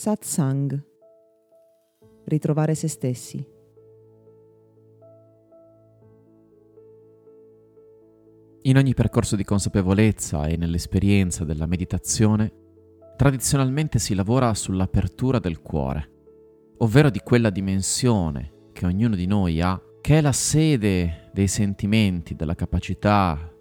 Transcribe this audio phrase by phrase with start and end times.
[0.00, 0.82] Satsang.
[2.24, 3.46] Ritrovare se stessi.
[8.62, 12.50] In ogni percorso di consapevolezza e nell'esperienza della meditazione,
[13.14, 16.10] tradizionalmente si lavora sull'apertura del cuore,
[16.78, 22.34] ovvero di quella dimensione che ognuno di noi ha, che è la sede dei sentimenti,
[22.34, 23.52] della capacità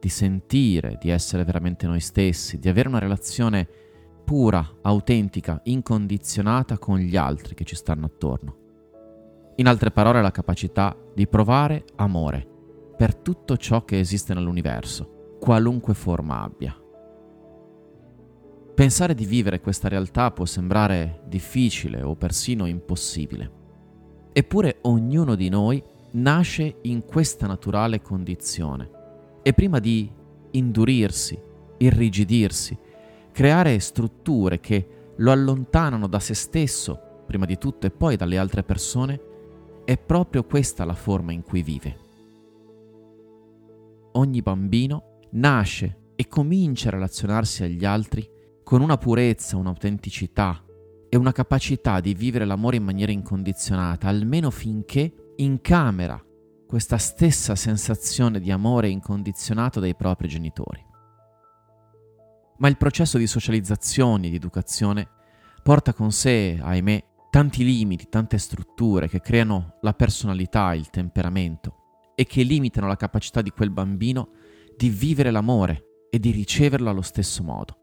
[0.00, 3.90] di sentire, di essere veramente noi stessi, di avere una relazione
[4.24, 8.56] pura, autentica, incondizionata con gli altri che ci stanno attorno.
[9.56, 12.46] In altre parole, la capacità di provare amore
[12.96, 16.76] per tutto ciò che esiste nell'universo, qualunque forma abbia.
[18.74, 23.60] Pensare di vivere questa realtà può sembrare difficile o persino impossibile.
[24.32, 28.90] Eppure ognuno di noi nasce in questa naturale condizione
[29.42, 30.10] e prima di
[30.52, 31.38] indurirsi,
[31.78, 32.78] irrigidirsi,
[33.32, 38.62] creare strutture che lo allontanano da se stesso, prima di tutto, e poi dalle altre
[38.62, 39.20] persone,
[39.84, 42.02] è proprio questa la forma in cui vive
[44.12, 48.28] ogni bambino nasce e comincia a relazionarsi agli altri
[48.62, 50.64] con una purezza, un'autenticità
[51.08, 56.22] e una capacità di vivere l'amore in maniera incondizionata, almeno finché incamera
[56.66, 60.91] questa stessa sensazione di amore incondizionato dai propri genitori.
[62.58, 65.08] Ma il processo di socializzazione e di educazione
[65.62, 71.76] porta con sé, ahimè, tanti limiti, tante strutture che creano la personalità, il temperamento
[72.14, 74.32] e che limitano la capacità di quel bambino
[74.76, 77.78] di vivere l'amore e di riceverlo allo stesso modo.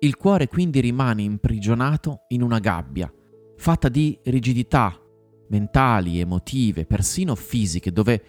[0.00, 3.10] Il cuore quindi rimane imprigionato in una gabbia,
[3.56, 5.00] fatta di rigidità
[5.48, 8.24] mentali, emotive, persino fisiche, dove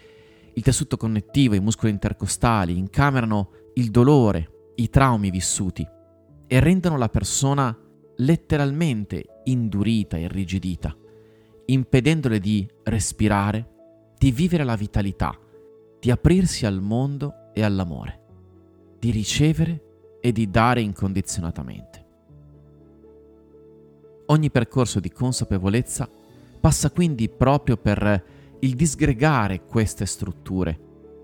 [0.54, 5.88] il tessuto connettivo i muscoli intercostali incamerano il dolore, i traumi vissuti
[6.48, 7.76] e rendono la persona
[8.18, 10.96] letteralmente indurita e irrigidita,
[11.66, 13.76] impedendole di respirare,
[14.18, 15.38] di vivere la vitalità,
[16.00, 18.22] di aprirsi al mondo e all'amore,
[19.00, 22.06] di ricevere e di dare incondizionatamente.
[24.28, 26.10] Ogni percorso di consapevolezza
[26.60, 28.24] passa quindi proprio per
[28.60, 30.80] il disgregare queste strutture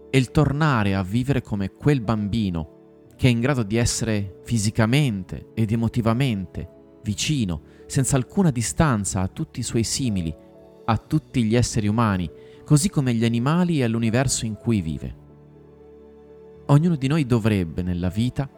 [0.10, 2.73] e il tornare a vivere come quel bambino
[3.24, 9.62] che è in grado di essere fisicamente ed emotivamente vicino, senza alcuna distanza a tutti
[9.62, 10.36] i suoi simili,
[10.84, 12.30] a tutti gli esseri umani
[12.66, 15.16] così come agli animali e all'universo in cui vive.
[16.66, 18.50] Ognuno di noi dovrebbe nella vita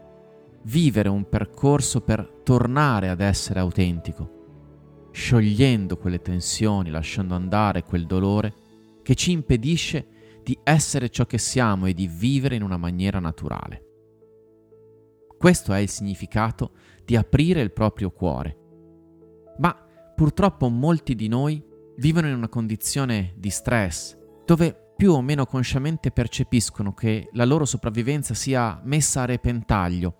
[0.63, 8.55] vivere un percorso per tornare ad essere autentico, sciogliendo quelle tensioni, lasciando andare quel dolore
[9.03, 10.07] che ci impedisce
[10.41, 13.84] di essere ciò che siamo e di vivere in una maniera naturale.
[15.37, 16.71] Questo è il significato
[17.03, 18.57] di aprire il proprio cuore.
[19.57, 19.75] Ma
[20.15, 21.63] purtroppo molti di noi
[21.97, 27.65] vivono in una condizione di stress, dove più o meno consciamente percepiscono che la loro
[27.65, 30.15] sopravvivenza sia messa a repentaglio